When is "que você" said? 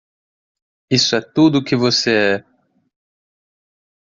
1.63-2.11